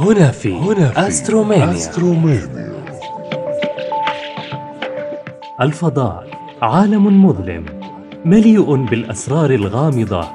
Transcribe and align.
هنا 0.00 0.30
في 0.30 0.54
هنا 0.54 0.88
في 0.88 1.08
أسترومانيا. 1.08 1.72
أسترومانيا. 1.72 2.72
الفضاء 5.60 6.26
عالم 6.62 7.24
مظلم 7.26 7.64
مليء 8.24 8.74
بالأسرار 8.74 9.50
الغامضة 9.50 10.28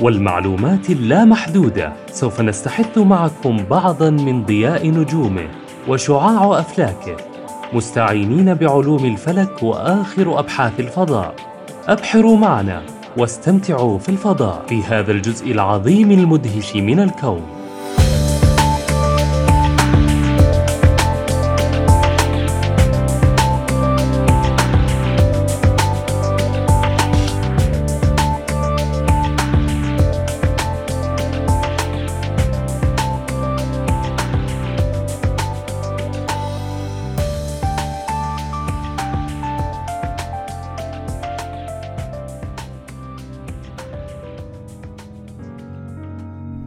والمعلومات 0.00 0.90
اللامحدودة. 0.90 1.92
سوف 2.12 2.40
نستحث 2.40 2.98
معكم 2.98 3.56
بعضا 3.70 4.10
من 4.10 4.44
ضياء 4.44 4.88
نجومه 4.90 5.48
وشعاع 5.88 6.60
أفلاكه 6.60 7.16
مستعينين 7.72 8.54
بعلوم 8.54 9.04
الفلك 9.04 9.62
وآخر 9.62 10.38
أبحاث 10.38 10.80
الفضاء. 10.80 11.34
أبحروا 11.88 12.36
معنا 12.36 12.82
واستمتعوا 13.16 13.98
في 13.98 14.08
الفضاء. 14.08 14.62
في 14.68 14.82
هذا 14.82 15.12
الجزء 15.12 15.52
العظيم 15.52 16.10
المدهش 16.10 16.76
من 16.76 17.00
الكون. 17.00 17.55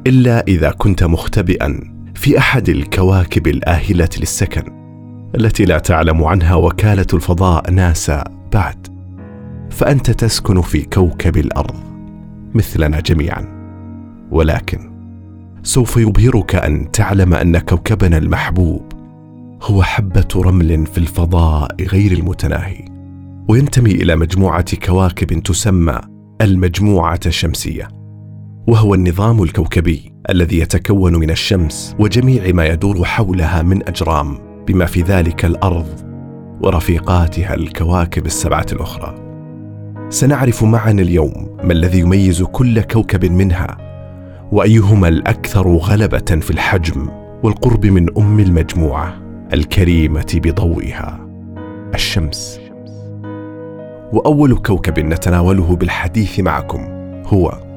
إلا 0.10 0.44
إذا 0.48 0.72
كنت 0.72 1.04
مختبئا 1.04 1.80
في 2.16 2.38
أحد 2.38 2.70
الكواكب 2.70 3.48
الآهلة 3.48 4.10
للسكن 4.20 4.64
التي 5.36 5.66
لا 5.66 5.78
تعلم 5.78 6.24
عنها 6.24 6.56
وكالة 6.56 7.06
الفضاء 7.14 7.72
ناسا 7.72 8.24
بعد. 8.54 8.88
فأنت 9.70 10.12
تسكن 10.12 10.62
في 10.62 10.82
كوكب 10.82 11.38
الأرض 11.38 11.76
مثلنا 12.54 13.00
جميعا. 13.00 13.46
ولكن 14.32 14.92
سوف 15.64 15.98
يبهرك 15.98 16.56
أن 16.56 16.92
تعلم 16.92 17.34
أن 17.34 17.58
كوكبنا 17.58 18.18
المحبوب 18.18 18.94
هو 19.62 19.84
حبة 19.84 20.28
رمل 20.36 20.86
في 20.86 20.98
الفضاء 20.98 21.76
غير 21.82 22.12
المتناهي. 22.12 22.86
وينتمي 23.50 23.92
إلى 23.92 24.16
مجموعة 24.16 24.76
كواكب 24.76 25.44
تسمى 25.44 26.00
المجموعة 26.42 27.20
الشمسية. 27.26 27.99
وهو 28.68 28.94
النظام 28.94 29.44
الكوكبي 29.44 30.14
الذي 30.30 30.60
يتكون 30.60 31.16
من 31.16 31.30
الشمس 31.30 31.96
وجميع 32.00 32.52
ما 32.52 32.66
يدور 32.66 33.06
حولها 33.06 33.62
من 33.62 33.88
أجرام 33.88 34.38
بما 34.68 34.86
في 34.86 35.02
ذلك 35.02 35.46
الأرض 35.46 35.88
ورفيقاتها 36.64 37.54
الكواكب 37.54 38.26
السبعة 38.26 38.66
الأخرى. 38.72 39.16
سنعرف 40.10 40.64
معا 40.64 40.92
اليوم 40.92 41.58
ما 41.64 41.74
الذي 41.74 42.00
يميز 42.00 42.44
كل 42.44 42.82
كوكب 42.82 43.26
منها 43.26 43.78
وأيهما 44.52 45.08
الأكثر 45.08 45.68
غلبة 45.76 46.40
في 46.42 46.52
الحجم 46.52 47.10
والقرب 47.44 47.86
من 47.86 48.18
أم 48.18 48.40
المجموعة 48.40 49.22
الكريمة 49.54 50.40
بضوئها 50.44 51.28
الشمس. 51.94 52.60
وأول 54.14 54.58
كوكب 54.58 55.00
نتناوله 55.00 55.76
بالحديث 55.76 56.40
معكم 56.40 56.82
هو 57.26 57.69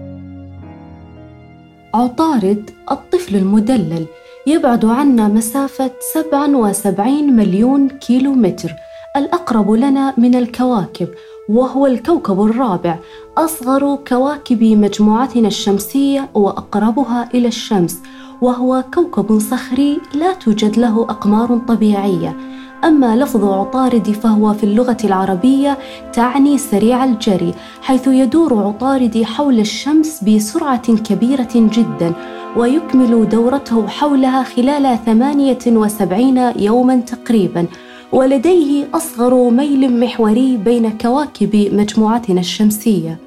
عطارد 1.95 2.71
الطفل 2.91 3.37
المدلل 3.37 4.07
يبعد 4.47 4.85
عنا 4.85 5.29
مسافة 5.29 5.91
77 6.15 7.33
مليون 7.37 7.89
كيلو 7.89 8.33
متر 8.33 8.73
الأقرب 9.17 9.71
لنا 9.71 10.15
من 10.17 10.35
الكواكب 10.35 11.09
وهو 11.49 11.87
الكوكب 11.87 12.43
الرابع. 12.43 12.99
أصغر 13.39 13.97
كواكب 14.09 14.65
مجموعتنا 14.65 15.49
الشمسية 15.49 16.29
وأقربها 16.35 17.29
إلى 17.35 17.49
الشمس 17.49 17.99
وهو 18.41 18.85
كوكب 18.95 19.39
صخري 19.39 20.01
لا 20.15 20.33
توجد 20.33 20.79
له 20.79 21.03
أقمار 21.03 21.59
طبيعية. 21.69 22.37
أما 22.85 23.17
لفظ 23.17 23.45
عطارد 23.45 24.11
فهو 24.11 24.53
في 24.53 24.65
اللغة 24.65 24.97
العربية 25.05 25.79
تعني 26.13 26.59
سريع 26.59 27.05
الجري 27.05 27.55
حيث 27.83 28.07
يدور 28.07 28.67
عطارد 28.67 29.23
حول 29.23 29.61
الشمس 29.61 30.25
بسرعة 30.25 30.97
كبيرة 30.97 31.49
جدا 31.55 32.13
ويكمل 32.57 33.29
دورته 33.29 33.89
حولها 33.89 34.43
خلال 34.43 34.99
78 35.07 36.53
يوما 36.57 36.97
تقريبا. 36.97 37.67
ولديه 38.13 38.89
أصغر 38.95 39.51
ميل 39.51 40.01
محوري 40.01 40.57
بين 40.57 40.99
كواكب 40.99 41.71
مجموعتنا 41.73 42.41
الشمسية. 42.41 43.19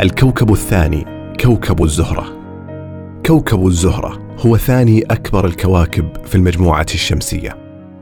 الكوكب 0.00 0.52
الثاني. 0.52 1.19
كوكب 1.40 1.82
الزهرة. 1.82 2.24
كوكب 3.26 3.66
الزهرة 3.66 4.18
هو 4.46 4.56
ثاني 4.56 5.02
أكبر 5.02 5.46
الكواكب 5.46 6.08
في 6.24 6.34
المجموعة 6.34 6.86
الشمسية 6.94 7.56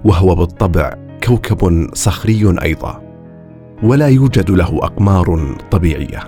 وهو 0.04 0.34
بالطبع 0.34 0.94
كوكب 1.25 1.91
صخري 1.94 2.54
أيضا. 2.62 3.03
ولا 3.82 4.09
يوجد 4.09 4.50
له 4.50 4.78
أقمار 4.82 5.56
طبيعية. 5.71 6.21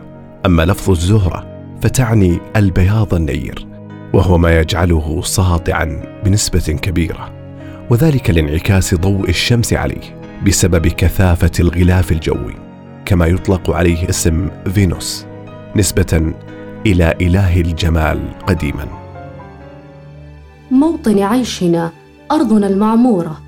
أما 0.47 0.62
لفظ 0.62 0.91
الزهرة 0.91 1.47
فتعني 1.82 2.38
البياض 2.56 3.15
النير 3.15 3.66
وهو 4.12 4.38
ما 4.38 4.60
يجعله 4.60 5.22
ساطعا 5.22 6.03
بنسبة 6.25 6.78
كبيرة 6.82 7.32
وذلك 7.91 8.31
لانعكاس 8.31 8.94
ضوء 8.94 9.28
الشمس 9.28 9.72
عليه 9.72 10.21
بسبب 10.47 10.87
كثافة 10.87 11.53
الغلاف 11.60 12.12
الجوي 12.12 12.54
كما 13.04 13.27
يطلق 13.27 13.71
عليه 13.71 14.09
اسم 14.09 14.48
فينوس 14.75 15.27
نسبة 15.77 16.34
إلى 16.87 17.15
إله 17.21 17.61
الجمال 17.61 18.21
قديما. 18.47 18.87
موطن 20.71 21.19
عيشنا 21.19 21.91
أرضنا 22.33 22.67
المعمورة. 22.67 23.41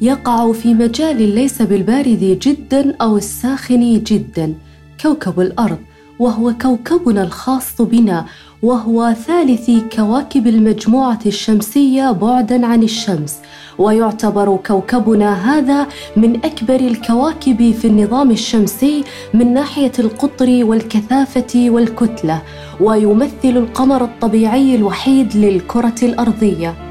يقع 0.00 0.52
في 0.52 0.74
مجال 0.74 1.34
ليس 1.34 1.62
بالبارد 1.62 2.38
جدا 2.42 2.96
أو 3.02 3.16
الساخن 3.16 4.02
جدا 4.02 4.54
كوكب 5.02 5.40
الأرض 5.40 5.78
وهو 6.18 6.52
كوكبنا 6.52 7.22
الخاص 7.22 7.82
بنا. 7.82 8.26
وهو 8.62 9.12
ثالث 9.12 9.70
كواكب 9.96 10.46
المجموعة 10.46 11.18
الشمسية 11.26 12.10
بعدا 12.10 12.66
عن 12.66 12.82
الشمس. 12.82 13.38
ويعتبر 13.78 14.56
كوكبنا 14.66 15.58
هذا 15.58 15.86
من 16.16 16.36
أكبر 16.44 16.74
الكواكب 16.74 17.72
في 17.72 17.86
النظام 17.86 18.30
الشمسي 18.30 19.04
من 19.34 19.54
ناحية 19.54 19.92
القطر 19.98 20.64
والكثافة 20.64 21.70
والكتلة 21.70 22.42
ويمثل 22.80 23.32
القمر 23.44 24.04
الطبيعي 24.04 24.74
الوحيد 24.74 25.36
للكرة 25.36 25.94
الأرضية. 26.02 26.89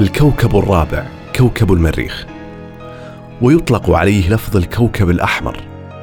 الكوكب 0.00 0.56
الرابع 0.56 1.06
كوكب 1.36 1.72
المريخ. 1.72 2.26
ويطلق 3.42 3.90
عليه 3.90 4.30
لفظ 4.30 4.56
الكوكب 4.56 5.10
الأحمر 5.10 5.56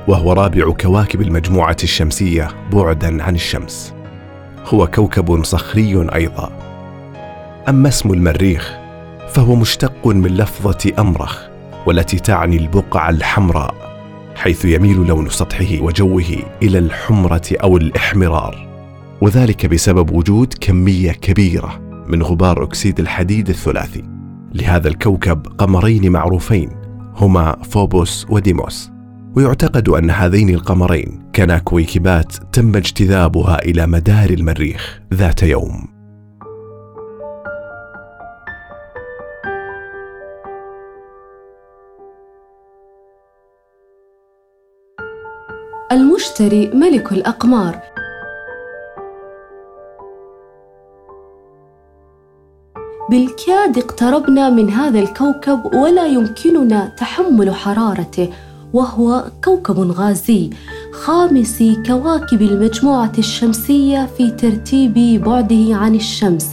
وهو 0.07 0.33
رابع 0.33 0.71
كواكب 0.71 1.21
المجموعة 1.21 1.77
الشمسية 1.83 2.47
بعدا 2.73 3.23
عن 3.23 3.35
الشمس. 3.35 3.93
هو 4.65 4.87
كوكب 4.87 5.43
صخري 5.43 6.07
أيضا. 6.15 6.51
أما 7.69 7.89
اسم 7.89 8.13
المريخ 8.13 8.73
فهو 9.29 9.55
مشتق 9.55 10.07
من 10.07 10.37
لفظة 10.37 10.91
أمرخ 10.99 11.41
والتي 11.85 12.19
تعني 12.19 12.57
البقعة 12.57 13.09
الحمراء 13.09 13.75
حيث 14.35 14.65
يميل 14.65 15.07
لون 15.07 15.29
سطحه 15.29 15.81
وجوه 15.81 16.25
إلى 16.63 16.79
الحمرة 16.79 17.49
أو 17.63 17.77
الإحمرار. 17.77 18.67
وذلك 19.21 19.65
بسبب 19.65 20.11
وجود 20.11 20.53
كمية 20.61 21.11
كبيرة. 21.11 21.86
من 22.07 22.23
غبار 22.23 22.63
أكسيد 22.63 22.99
الحديد 22.99 23.49
الثلاثي. 23.49 24.03
لهذا 24.53 24.87
الكوكب 24.87 25.47
قمرين 25.57 26.11
معروفين 26.11 26.69
هما 27.15 27.63
فوبوس 27.63 28.25
وديموس. 28.29 28.91
ويعتقد 29.35 29.89
أن 29.89 30.09
هذين 30.09 30.49
القمرين 30.49 31.29
كانا 31.33 31.57
كويكبات 31.57 32.33
تم 32.53 32.75
اجتذابها 32.75 33.59
إلى 33.59 33.87
مدار 33.87 34.29
المريخ 34.29 34.99
ذات 35.13 35.43
يوم. 35.43 35.87
المشتري 45.91 46.67
ملك 46.73 47.11
الأقمار. 47.11 47.96
بالكاد 53.09 53.77
اقتربنا 53.77 54.49
من 54.49 54.69
هذا 54.69 54.99
الكوكب 54.99 55.73
ولا 55.73 56.05
يمكننا 56.05 56.91
تحمل 56.97 57.55
حرارته 57.55 58.29
وهو 58.73 59.23
كوكب 59.43 59.79
غازي. 59.79 60.49
خامس 60.91 61.63
كواكب 61.85 62.41
المجموعة 62.41 63.11
الشمسية 63.17 64.09
في 64.17 64.31
ترتيب 64.31 65.23
بعده 65.23 65.75
عن 65.75 65.95
الشمس 65.95 66.47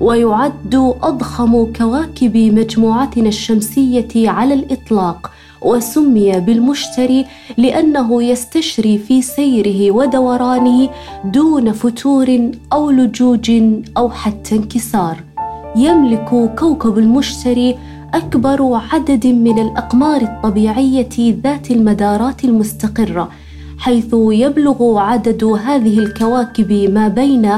ويعد 0.00 0.94
أضخم 1.02 1.72
كواكب 1.72 2.36
مجموعتنا 2.36 3.28
الشمسية 3.28 4.30
على 4.30 4.54
الإطلاق 4.54 5.30
وسمي 5.62 6.40
بالمشتري 6.40 7.26
لأنه 7.56 8.22
يستشري 8.22 8.98
في 8.98 9.22
سيره 9.22 9.90
ودورانه 9.90 10.90
دون 11.24 11.72
فتور 11.72 12.50
أو 12.72 12.90
لجوج 12.90 13.50
أو 13.96 14.10
حتى 14.10 14.54
انكسار. 14.56 15.27
يملك 15.76 16.54
كوكب 16.58 16.98
المشتري 16.98 17.76
أكبر 18.14 18.80
عدد 18.92 19.26
من 19.26 19.58
الأقمار 19.58 20.20
الطبيعية 20.22 21.08
ذات 21.44 21.70
المدارات 21.70 22.44
المستقرة 22.44 23.28
حيث 23.78 24.14
يبلغ 24.14 24.98
عدد 24.98 25.44
هذه 25.44 25.98
الكواكب 25.98 26.72
ما 26.72 27.08
بين 27.08 27.50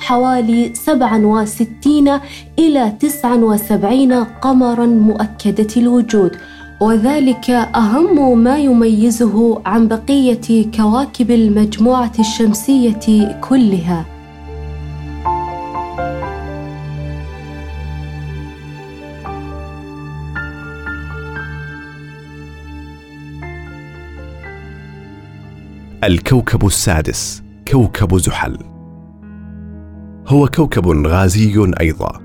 حوالي 0.00 0.74
67 0.74 2.20
إلى 2.58 2.92
79 3.00 4.12
قمرا 4.24 4.86
مؤكدة 4.86 5.68
الوجود. 5.76 6.36
وذلك 6.80 7.50
أهم 7.50 8.38
ما 8.38 8.58
يميزه 8.58 9.60
عن 9.66 9.88
بقية 9.88 10.70
كواكب 10.76 11.30
المجموعة 11.30 12.12
الشمسية 12.18 13.38
كلها. 13.48 14.17
الكوكب 26.04 26.66
السادس 26.66 27.42
كوكب 27.68 28.16
زحل. 28.16 28.58
هو 30.26 30.48
كوكب 30.48 31.06
غازي 31.06 31.72
أيضا 31.80 32.20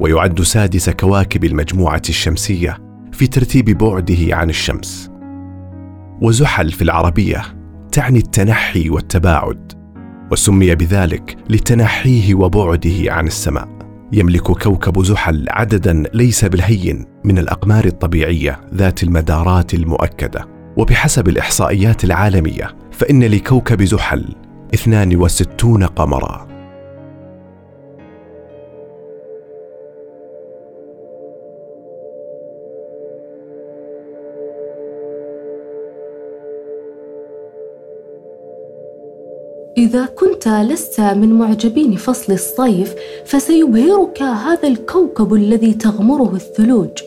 ويعد 0.00 0.42
سادس 0.42 0.90
كواكب 0.90 1.44
المجموعة 1.44 2.02
الشمسية 2.08 2.78
في 3.12 3.26
ترتيب 3.26 3.78
بعده 3.78 4.36
عن 4.36 4.50
الشمس. 4.50 5.10
وزحل 6.22 6.72
في 6.72 6.82
العربية 6.82 7.42
تعني 7.92 8.18
التنحي 8.18 8.90
والتباعد 8.90 9.72
وسمي 10.32 10.74
بذلك 10.74 11.36
لتنحيه 11.50 12.34
وبعده 12.34 13.12
عن 13.12 13.26
السماء. 13.26 13.68
يملك 14.12 14.42
كوكب 14.42 15.04
زحل 15.04 15.46
عددا 15.50 16.02
ليس 16.14 16.44
بالهين 16.44 17.04
من 17.24 17.38
الأقمار 17.38 17.84
الطبيعية 17.84 18.60
ذات 18.74 19.02
المدارات 19.02 19.74
المؤكدة. 19.74 20.48
وبحسب 20.76 21.28
الإحصائيات 21.28 22.04
العالمية 22.04 22.77
فإن 22.98 23.24
لكوكب 23.24 23.82
زحل 23.82 24.24
62 24.74 25.84
قمرا. 25.84 26.48
إذا 39.76 40.06
كنت 40.06 40.48
لست 40.48 41.00
من 41.00 41.38
معجبين 41.38 41.96
فصل 41.96 42.32
الصيف 42.32 42.94
فسيبهرك 43.24 44.22
هذا 44.22 44.68
الكوكب 44.68 45.34
الذي 45.34 45.74
تغمره 45.74 46.34
الثلوج 46.34 47.02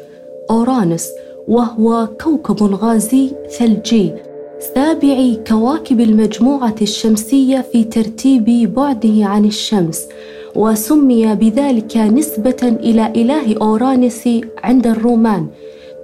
أورانوس 0.49 1.07
وهو 1.47 2.07
كوكب 2.23 2.63
غازي 2.63 3.31
ثلجي. 3.59 4.30
سابع 4.61 5.33
كواكب 5.47 5.99
المجموعة 5.99 6.75
الشمسية 6.81 7.65
في 7.71 7.83
ترتيب 7.83 8.73
بعده 8.73 9.25
عن 9.25 9.45
الشمس 9.45 10.07
وسمي 10.55 11.35
بذلك 11.35 11.97
نسبة 11.97 12.77
إلى 12.83 13.13
إله 13.15 13.57
أورانس 13.61 14.29
عند 14.63 14.87
الرومان. 14.87 15.47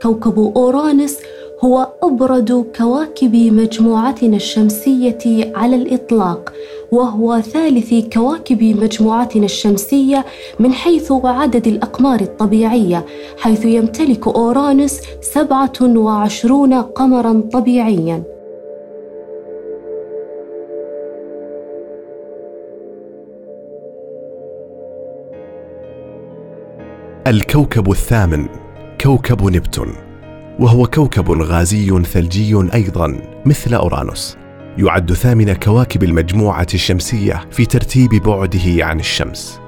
كوكب 0.01 0.54
أورانس 0.56 1.18
هو 1.63 1.88
أبرد 2.04 2.65
كواكب 2.77 3.36
مجموعتنا 3.36 4.36
الشمسية 4.36 5.51
على 5.56 5.75
الإطلاق 5.75 6.53
وهو 6.92 7.42
ثالث 7.42 7.94
كواكب 8.13 8.63
مجموعتنا 8.63 9.45
الشمسية 9.45 10.25
من 10.60 10.74
حيث 10.74 11.12
عدد 11.12 11.68
الأقمار 11.68 12.21
الطبيعية 12.21 13.06
حيث 13.38 13.65
يمتلك 13.65 14.27
أورانوس 14.27 15.00
سبعة 15.21 15.74
وعشرون 15.81 16.74
قمرا 16.74 17.44
طبيعيا. 17.53 18.37
الكوكب 27.27 27.91
الثامن 27.91 28.47
كوكب 29.01 29.44
نبتون 29.44 29.94
وهو 30.59 30.88
كوكب 30.88 31.31
غازي 31.31 32.03
ثلجي 32.03 32.69
أيضا 32.74 33.19
مثل 33.45 33.74
أورانوس. 33.74 34.38
يعد 34.77 35.13
ثامن 35.13 35.53
كواكب 35.53 36.03
المجموعة 36.03 36.68
الشمسية 36.74 37.45
في 37.51 37.65
ترتيب 37.65 38.09
بعده 38.09 38.85
عن 38.85 39.00
الشمس. 39.00 39.59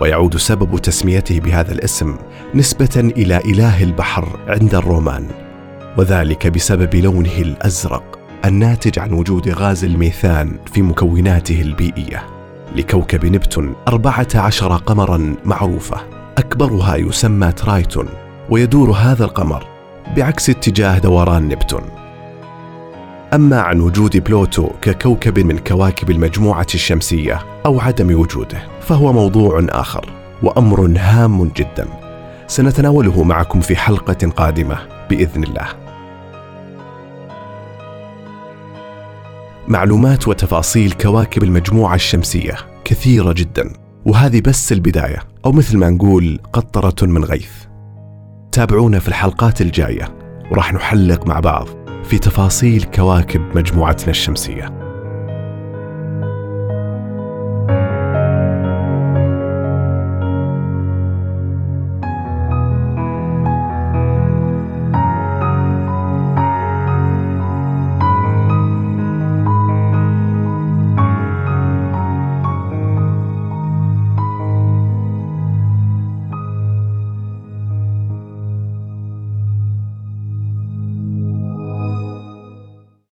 ويعود 0.00 0.36
سبب 0.36 0.78
تسميته 0.78 1.40
بهذا 1.40 1.72
الاسم 1.72 2.16
نسبة 2.54 3.12
إلى 3.16 3.36
إله 3.36 3.82
البحر 3.82 4.40
عند 4.48 4.74
الرومان 4.74 5.28
وذلك 5.96 6.46
بسبب 6.46 6.94
لونه 6.94 7.38
الأزرق 7.38 8.18
الناتج 8.44 8.98
عن 8.98 9.12
وجود 9.12 9.48
غاز 9.48 9.84
الميثان 9.84 10.58
في 10.72 10.82
مكوناته 10.82 11.60
البيئية 11.60 12.26
لكوكب 12.76 13.26
نبتون 13.26 13.74
أربعة 13.88 14.28
عشر 14.34 14.76
قمرا 14.76 15.36
معروفة. 15.44 16.17
أكبرها 16.38 16.96
يسمى 16.96 17.52
ترايتون 17.52 18.08
ويدور 18.50 18.90
هذا 18.90 19.24
القمر 19.24 19.66
بعكس 20.16 20.50
اتجاه 20.50 20.98
دوران 20.98 21.48
نبتون. 21.48 21.82
أما 23.34 23.60
عن 23.60 23.80
وجود 23.80 24.16
بلوتو 24.24 24.70
ككوكب 24.82 25.38
من 25.38 25.58
كواكب 25.58 26.10
المجموعة 26.10 26.66
الشمسية 26.74 27.40
أو 27.66 27.80
عدم 27.80 28.20
وجوده 28.20 28.62
فهو 28.80 29.12
موضوع 29.12 29.66
آخر 29.68 30.12
وأمر 30.42 30.94
هام 30.98 31.48
جدا. 31.48 31.86
سنتناوله 32.46 33.22
معكم 33.22 33.60
في 33.60 33.76
حلقة 33.76 34.28
قادمة 34.36 34.78
بإذن 35.10 35.44
الله. 35.44 35.68
معلومات 39.68 40.28
وتفاصيل 40.28 40.92
كواكب 40.92 41.42
المجموعة 41.42 41.94
الشمسية 41.94 42.56
كثيرة 42.84 43.32
جدا 43.32 43.72
وهذه 44.04 44.40
بس 44.40 44.72
البداية. 44.72 45.37
أو 45.48 45.52
مثل 45.52 45.78
ما 45.78 45.90
نقول 45.90 46.40
قطرة 46.52 47.06
من 47.06 47.24
غيث. 47.24 47.52
تابعونا 48.52 48.98
في 48.98 49.08
الحلقات 49.08 49.60
الجاية 49.60 50.18
وراح 50.50 50.72
نحلق 50.74 51.26
مع 51.26 51.40
بعض 51.40 51.68
في 52.04 52.18
تفاصيل 52.18 52.84
كواكب 52.84 53.56
مجموعتنا 53.56 54.10
الشمسية. 54.10 54.87